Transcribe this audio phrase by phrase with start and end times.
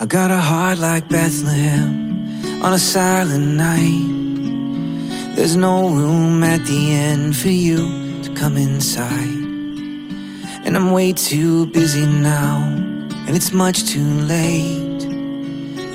[0.00, 5.34] I got a heart like Bethlehem on a silent night.
[5.34, 9.38] There's no room at the end for you to come inside.
[10.64, 12.58] And I'm way too busy now,
[13.26, 15.04] and it's much too late.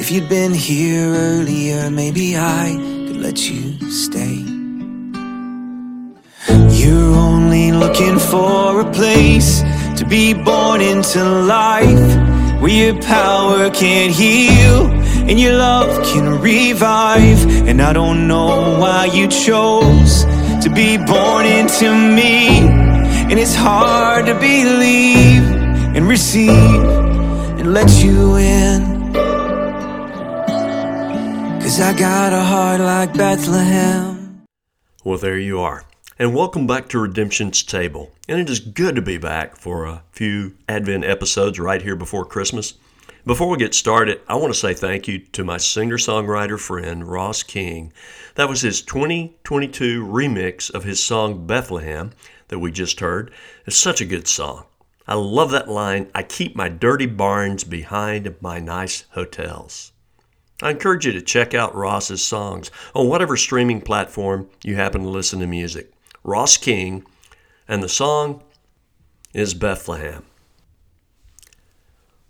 [0.00, 2.74] If you'd been here earlier, maybe I
[3.06, 4.42] could let you stay.
[6.80, 9.62] You're only looking for a place
[9.96, 12.21] to be born into life
[12.62, 14.86] where your power can heal
[15.28, 17.66] and your love can revive.
[17.68, 20.22] And I don't know why you chose
[20.62, 22.60] to be born into me.
[23.30, 25.42] And it's hard to believe
[25.96, 26.84] and receive
[27.58, 29.12] and let you in.
[31.62, 34.44] Cause I got a heart like Bethlehem.
[35.02, 35.84] Well, there you are.
[36.22, 38.12] And welcome back to Redemption's Table.
[38.28, 42.24] And it is good to be back for a few Advent episodes right here before
[42.24, 42.74] Christmas.
[43.26, 47.08] Before we get started, I want to say thank you to my singer songwriter friend,
[47.08, 47.92] Ross King.
[48.36, 52.12] That was his 2022 remix of his song Bethlehem
[52.46, 53.32] that we just heard.
[53.66, 54.66] It's such a good song.
[55.08, 59.90] I love that line I keep my dirty barns behind my nice hotels.
[60.62, 65.08] I encourage you to check out Ross's songs on whatever streaming platform you happen to
[65.08, 65.92] listen to music.
[66.24, 67.04] Ross King,
[67.66, 68.42] and the song
[69.34, 70.24] is Bethlehem.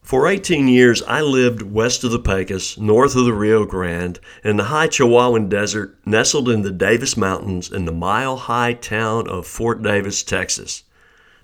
[0.00, 4.56] For 18 years, I lived west of the Pecos, north of the Rio Grande, in
[4.56, 9.46] the high Chihuahuan Desert, nestled in the Davis Mountains in the mile high town of
[9.46, 10.84] Fort Davis, Texas.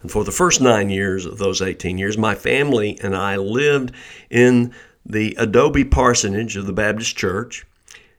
[0.00, 3.92] And for the first nine years of those 18 years, my family and I lived
[4.30, 4.72] in
[5.04, 7.66] the Adobe Parsonage of the Baptist Church.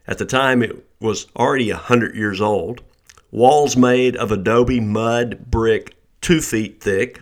[0.05, 2.83] At the time, it was already 100 years old
[3.31, 7.21] walls made of adobe mud brick two feet thick,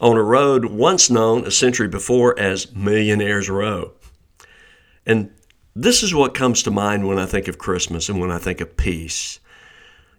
[0.00, 3.92] on a road once known a century before as Millionaire's Row.
[5.06, 5.30] And
[5.74, 8.60] this is what comes to mind when I think of Christmas and when I think
[8.60, 9.40] of peace.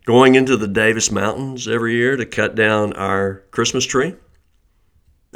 [0.06, 4.16] Going into the Davis Mountains every year to cut down our Christmas tree.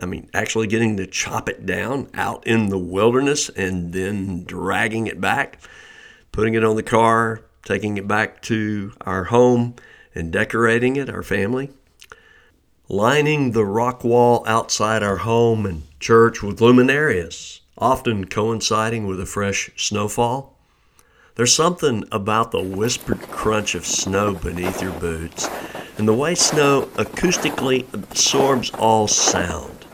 [0.02, 5.08] I mean, actually getting to chop it down out in the wilderness and then dragging
[5.08, 5.62] it back,
[6.32, 9.76] putting it on the car, taking it back to our home
[10.14, 11.72] and decorating it, our family.
[12.90, 19.26] Lining the rock wall outside our home and church with luminarias, often coinciding with a
[19.26, 20.58] fresh snowfall.
[21.36, 25.48] There's something about the whispered crunch of snow beneath your boots
[25.98, 29.86] and the way snow acoustically absorbs all sound.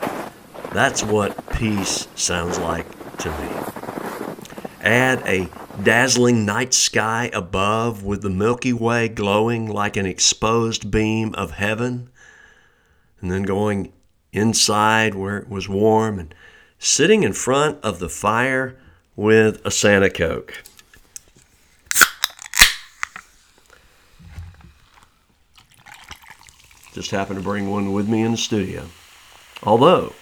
[0.72, 2.86] That's what peace sounds like
[3.18, 3.48] to me.
[4.80, 5.48] Add a
[5.82, 12.10] dazzling night sky above with the Milky Way glowing like an exposed beam of heaven,
[13.20, 13.92] and then going
[14.32, 16.34] inside where it was warm and
[16.78, 18.76] sitting in front of the fire
[19.14, 20.62] with a Santa Coke.
[26.92, 28.86] Just happened to bring one with me in the studio.
[29.62, 30.14] Although,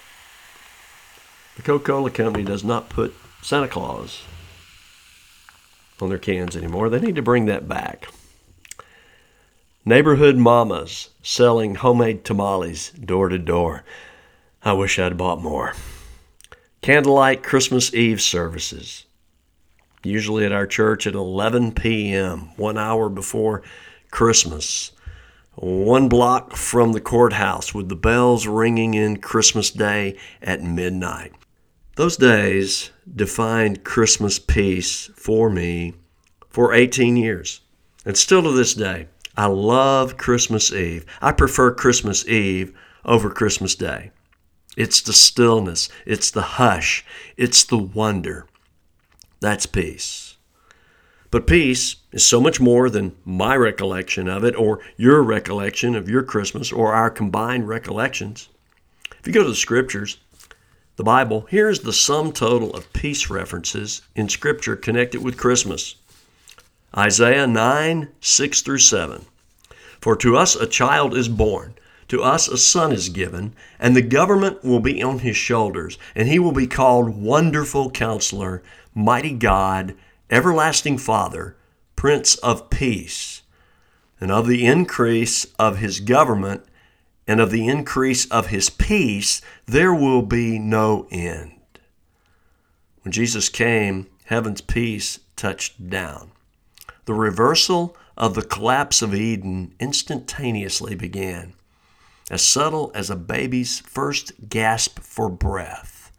[1.57, 4.23] the Coca Cola Company does not put Santa Claus
[6.01, 6.89] on their cans anymore.
[6.89, 8.09] They need to bring that back.
[9.85, 13.85] Neighborhood mamas selling homemade tamales door to door.
[14.63, 15.75] I wish I'd bought more.
[16.83, 19.07] Candlelight Christmas Eve services,
[20.03, 23.63] usually at our church at 11 p.m., one hour before
[24.11, 24.93] Christmas.
[25.55, 31.33] One block from the courthouse with the bells ringing in Christmas Day at midnight.
[31.95, 35.95] Those days defined Christmas peace for me
[36.49, 37.61] for 18 years.
[38.05, 41.05] And still to this day, I love Christmas Eve.
[41.21, 42.73] I prefer Christmas Eve
[43.05, 44.11] over Christmas Day.
[44.77, 47.05] It's the stillness, it's the hush,
[47.37, 48.47] it's the wonder.
[49.41, 50.37] That's peace.
[51.31, 56.09] But peace is so much more than my recollection of it, or your recollection of
[56.09, 58.49] your Christmas, or our combined recollections.
[59.19, 60.19] If you go to the scriptures,
[60.97, 65.97] the Bible, here's the sum total of peace references in Scripture connected with Christmas
[66.97, 69.27] Isaiah 9, 6 through 7.
[70.01, 71.75] For to us a child is born,
[72.09, 76.29] to us a son is given, and the government will be on his shoulders, and
[76.29, 78.63] he will be called Wonderful Counselor,
[78.95, 79.95] Mighty God,
[80.31, 81.57] Everlasting Father,
[81.95, 83.43] Prince of Peace.
[84.19, 86.65] And of the increase of his government
[87.27, 91.53] and of the increase of his peace, there will be no end.
[93.03, 96.33] When Jesus came, heaven's peace touched down.
[97.05, 101.55] The reversal of the collapse of Eden instantaneously began,
[102.31, 106.11] as subtle as a baby's first gasp for breath.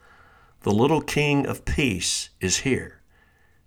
[0.62, 3.02] The little king of peace is here.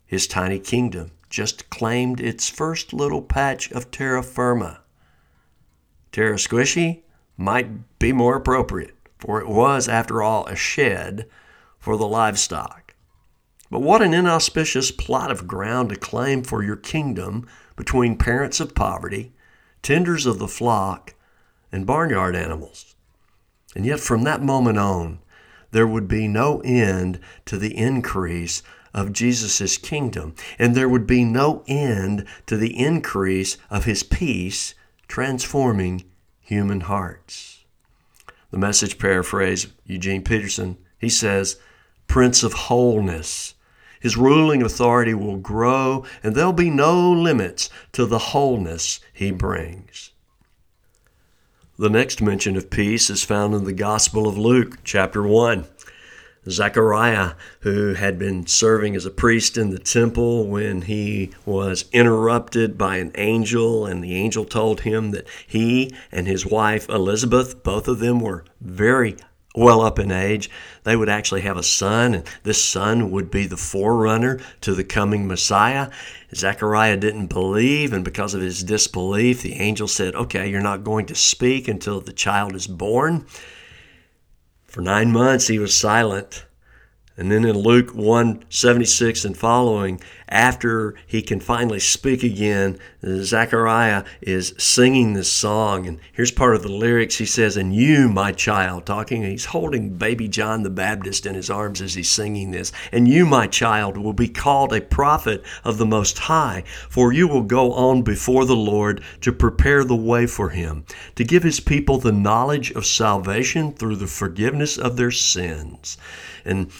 [0.06, 4.80] His tiny kingdom just claimed its first little patch of terra firma.
[6.12, 7.02] Terra squishy
[7.40, 11.26] might be more appropriate, for it was, after all, a shed
[11.78, 12.94] for the livestock.
[13.70, 18.74] But what an inauspicious plot of ground to claim for your kingdom between parents of
[18.74, 19.32] poverty,
[19.80, 21.14] tenders of the flock,
[21.72, 22.94] and barnyard animals.
[23.74, 25.20] And yet, from that moment on,
[25.70, 31.24] there would be no end to the increase of Jesus' kingdom, and there would be
[31.24, 34.74] no end to the increase of his peace
[35.08, 36.04] transforming
[36.50, 37.64] human hearts.
[38.50, 41.60] The message paraphrase, Eugene Peterson, he says,
[42.08, 43.54] Prince of Wholeness.
[44.00, 50.10] His ruling authority will grow, and there'll be no limits to the wholeness he brings.
[51.78, 55.66] The next mention of peace is found in the Gospel of Luke, chapter 1.
[56.48, 62.78] Zechariah, who had been serving as a priest in the temple when he was interrupted
[62.78, 67.88] by an angel, and the angel told him that he and his wife Elizabeth, both
[67.88, 69.16] of them were very
[69.54, 70.48] well up in age,
[70.84, 74.84] they would actually have a son, and this son would be the forerunner to the
[74.84, 75.90] coming Messiah.
[76.34, 81.06] Zechariah didn't believe, and because of his disbelief, the angel said, Okay, you're not going
[81.06, 83.26] to speak until the child is born.
[84.70, 86.46] For nine months he was silent.
[87.16, 90.00] And then in Luke 1 76 and following,
[90.30, 95.86] after he can finally speak again, Zechariah is singing this song.
[95.86, 97.18] And here's part of the lyrics.
[97.18, 101.50] He says, And you, my child, talking, he's holding baby John the Baptist in his
[101.50, 102.70] arms as he's singing this.
[102.92, 107.26] And you, my child, will be called a prophet of the Most High, for you
[107.26, 110.84] will go on before the Lord to prepare the way for him,
[111.16, 115.98] to give his people the knowledge of salvation through the forgiveness of their sins.
[116.44, 116.70] And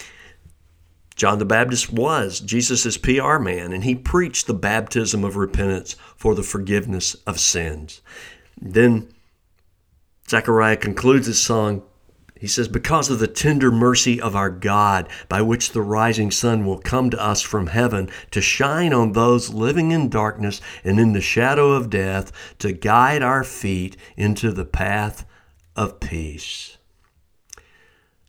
[1.20, 6.34] John the Baptist was Jesus' PR man, and he preached the baptism of repentance for
[6.34, 8.00] the forgiveness of sins.
[8.58, 9.12] Then
[10.30, 11.82] Zechariah concludes his song.
[12.38, 16.64] He says, Because of the tender mercy of our God, by which the rising sun
[16.64, 21.12] will come to us from heaven, to shine on those living in darkness and in
[21.12, 25.26] the shadow of death, to guide our feet into the path
[25.76, 26.78] of peace.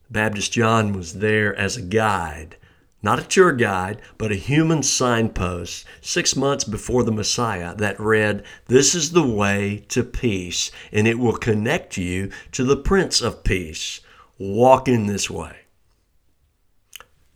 [0.09, 2.57] Baptist John was there as a guide
[3.03, 8.43] not a tour guide, but a human signpost six months before the Messiah that read,
[8.67, 13.43] This is the way to peace, and it will connect you to the Prince of
[13.43, 14.01] Peace.
[14.37, 15.57] Walk in this way.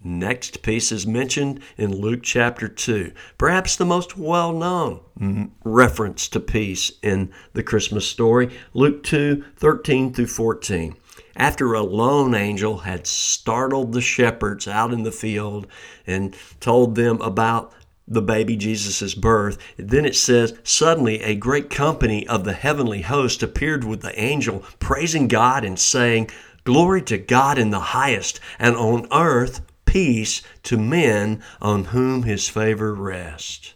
[0.03, 6.39] Next peace is mentioned in Luke chapter 2, perhaps the most well known reference to
[6.39, 10.95] peace in the Christmas story, Luke 2 13 through 14
[11.35, 15.67] after a lone angel had startled the shepherds out in the field
[16.07, 17.73] and told them about
[18.07, 19.57] the baby Jesus' birth.
[19.77, 24.63] Then it says, Suddenly a great company of the heavenly host appeared with the angel,
[24.79, 26.29] praising God and saying,
[26.63, 32.49] Glory to God in the highest, and on earth peace to men on whom his
[32.49, 33.73] favor rests.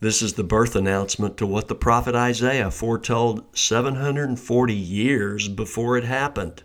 [0.00, 6.04] This is the birth announcement to what the prophet Isaiah foretold 740 years before it
[6.04, 6.62] happened.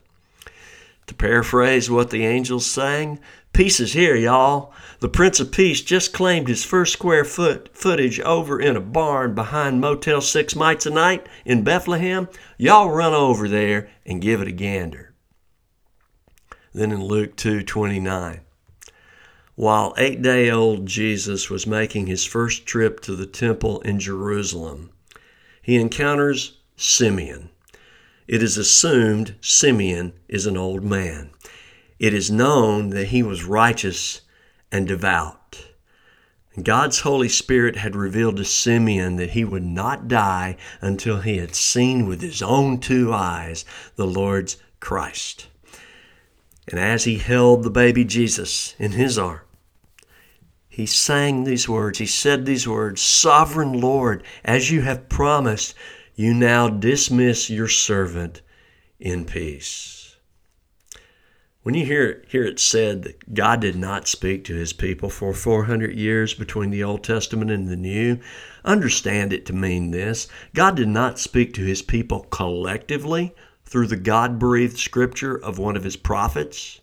[1.08, 3.20] To paraphrase what the angels sang,
[3.52, 4.72] peace is here, y'all.
[5.00, 9.34] The Prince of Peace just claimed his first square foot footage over in a barn
[9.34, 12.30] behind Motel 6 Mites a Night in Bethlehem.
[12.58, 15.13] Y'all run over there and give it a gander.
[16.72, 18.42] Then in Luke 2:29,
[19.55, 24.89] while eight day old Jesus was making his first trip to the temple in Jerusalem,
[25.62, 27.50] he encounters Simeon.
[28.27, 31.29] It is assumed Simeon is an old man.
[32.00, 34.22] It is known that he was righteous
[34.72, 35.67] and devout.
[36.62, 41.55] God's Holy Spirit had revealed to Simeon that he would not die until he had
[41.55, 45.48] seen with his own two eyes the Lord's Christ.
[46.70, 49.41] And as he held the baby Jesus in his arm,
[50.70, 52.00] he sang these words.
[52.00, 55.75] He said these words Sovereign Lord, as you have promised,
[56.15, 58.41] you now dismiss your servant
[59.00, 60.15] in peace.
[61.63, 65.34] When you hear, hear it said that God did not speak to his people for
[65.34, 68.20] 400 years between the Old Testament and the New,
[68.65, 73.34] understand it to mean this God did not speak to his people collectively
[73.74, 76.80] through the God breathed scripture of one of his prophets.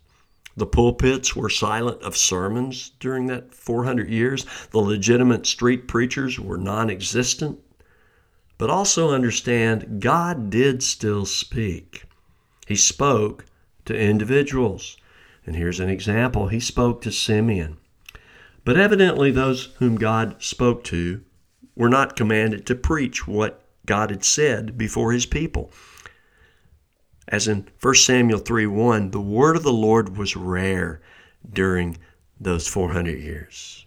[0.56, 4.44] The pulpits were silent of sermons during that 400 years.
[4.72, 7.60] The legitimate street preachers were non existent.
[8.58, 12.06] But also understand God did still speak.
[12.66, 13.44] He spoke
[13.84, 14.96] to individuals.
[15.46, 16.48] And here's an example.
[16.48, 17.76] He spoke to Simeon.
[18.64, 21.20] But evidently, those whom God spoke to
[21.76, 25.70] were not commanded to preach what God had said before his people.
[27.28, 31.00] As in 1 Samuel 3 1, the word of the Lord was rare
[31.52, 31.96] during
[32.40, 33.86] those 400 years.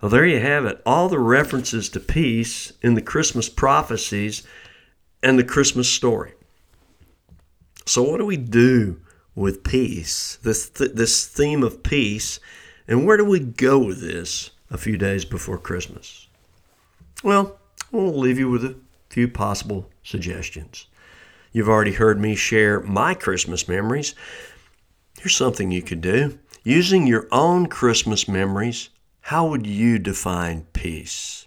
[0.00, 0.82] Well, there you have it.
[0.84, 4.42] All the references to peace in the Christmas prophecies
[5.22, 6.34] and the Christmas story.
[7.86, 9.00] So, what do we do
[9.34, 10.38] with peace?
[10.42, 12.40] This, th- this theme of peace,
[12.86, 16.28] and where do we go with this a few days before Christmas?
[17.22, 17.58] Well,
[17.90, 18.76] we'll leave you with a
[19.08, 20.86] few possible suggestions.
[21.54, 24.16] You've already heard me share my Christmas memories.
[25.20, 26.36] Here's something you could do.
[26.64, 31.46] Using your own Christmas memories, how would you define peace?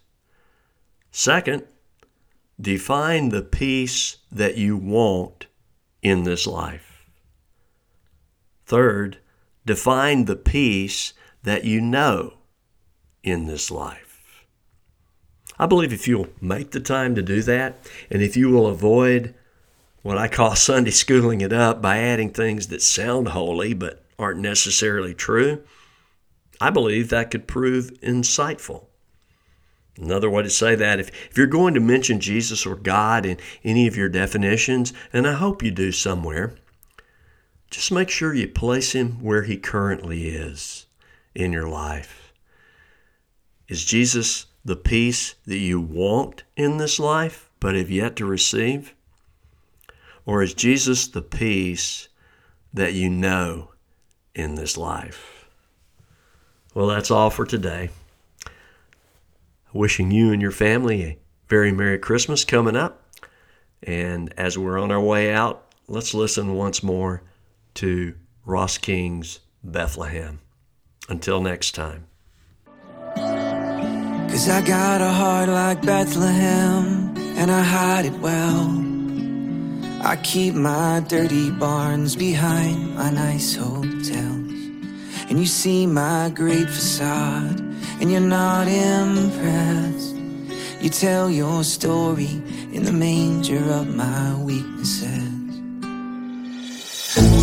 [1.12, 1.66] Second,
[2.60, 5.48] define the peace that you want
[6.02, 7.06] in this life.
[8.66, 9.18] Third,
[9.66, 12.36] define the peace that you know
[13.24, 14.46] in this life.
[15.60, 19.36] I believe if you'll make the time to do that, and if you will avoid
[20.02, 24.40] what I call Sunday schooling it up by adding things that sound holy but aren't
[24.40, 25.64] necessarily true,
[26.60, 28.86] I believe that could prove insightful.
[30.00, 33.38] Another way to say that, if, if you're going to mention Jesus or God in
[33.64, 36.54] any of your definitions, and I hope you do somewhere,
[37.72, 40.86] just make sure you place him where he currently is
[41.34, 42.32] in your life.
[43.68, 48.94] Is Jesus the peace that you want in this life but have yet to receive?
[50.28, 52.10] Or is Jesus the peace
[52.74, 53.72] that you know
[54.36, 55.48] in this life?
[56.74, 57.90] Well, that's all for today.
[59.72, 61.18] Wishing you and your family a
[61.48, 63.02] very Merry Christmas coming up.
[63.82, 67.24] And as we're on our way out, let's listen once more
[67.76, 68.14] to
[68.46, 70.42] Ross King's Bethlehem.
[71.08, 72.06] Until next time.
[73.16, 78.87] Cause I got a heart like Bethlehem, and I hide it well.
[80.00, 84.14] I keep my dirty barns behind my nice hotels.
[85.30, 87.60] And you see my great facade,
[88.00, 90.16] and you're not impressed.
[90.82, 95.34] You tell your story in the manger of my weaknesses.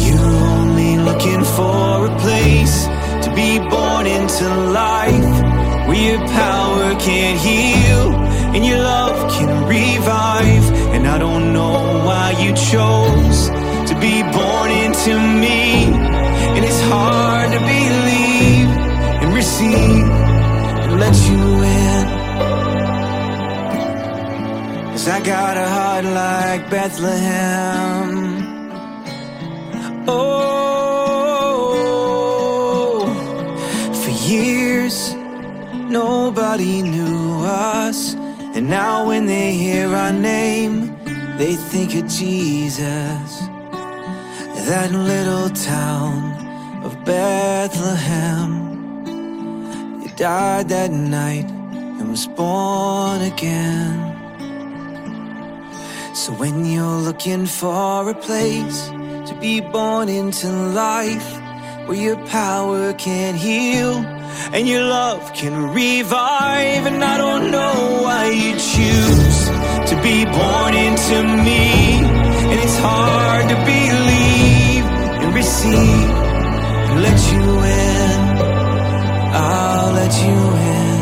[0.06, 2.86] You're only looking for a place
[3.24, 5.36] to be born into life
[5.88, 8.14] where your power can heal
[8.54, 10.94] and your love can revive.
[10.94, 11.93] And I don't know
[12.42, 13.48] you chose
[13.88, 15.86] to be born into me.
[16.54, 18.68] And it's hard to believe
[19.22, 20.08] and receive
[20.84, 22.04] and let you in.
[24.92, 28.08] Cause I got a heart like Bethlehem.
[30.06, 30.64] Oh,
[34.02, 35.14] for years
[35.88, 38.14] nobody knew us.
[38.54, 40.93] And now when they hear our name,
[41.38, 43.30] they think of Jesus.
[44.68, 48.50] That little town of Bethlehem.
[50.02, 51.48] He died that night
[51.98, 54.12] and was born again.
[56.14, 58.88] So when you're looking for a place
[59.28, 61.44] to be born into life,
[61.86, 63.96] where your power can heal
[64.54, 66.86] and your love can revive.
[66.86, 69.23] And I don't know why you choose
[69.90, 71.62] to be born into me.
[72.50, 74.84] And it's hard to believe
[75.22, 76.10] and receive
[76.88, 77.44] and let you
[77.82, 78.18] in.
[79.34, 80.38] I'll let you
[80.72, 80.98] in.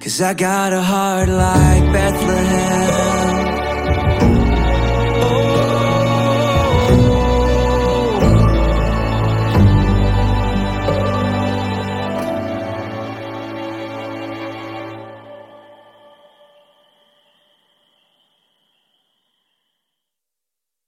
[0.00, 3.11] Cause I got a heart like Bethlehem.